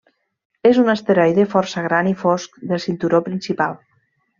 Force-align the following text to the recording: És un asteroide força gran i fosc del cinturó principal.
És 0.69 0.79
un 0.83 0.89
asteroide 0.93 1.47
força 1.53 1.85
gran 1.91 2.11
i 2.15 2.17
fosc 2.25 2.61
del 2.73 2.85
cinturó 2.89 3.25
principal. 3.33 3.83